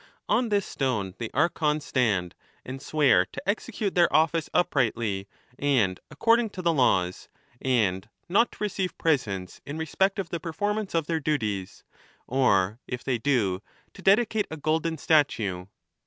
[0.27, 2.33] On this stone the Archons stand,
[2.65, 5.27] and swear to execute their office uprightly
[5.59, 7.29] and according to the laws,
[7.61, 11.83] and not to receive presents in respect of the performance of their duties,
[12.25, 13.61] or, if they do,
[13.93, 15.67] to dedicate a golden statue.